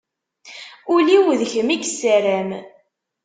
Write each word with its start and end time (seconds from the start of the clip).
Ul-iw 0.93 1.25
d 1.39 1.41
kem 1.51 1.69
i 1.75 1.77
yessaram. 1.79 2.49